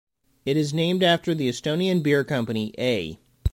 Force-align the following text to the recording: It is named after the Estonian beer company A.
It 0.47 0.57
is 0.57 0.73
named 0.73 1.03
after 1.03 1.35
the 1.35 1.47
Estonian 1.47 2.01
beer 2.01 2.23
company 2.23 2.73
A. 2.79 3.19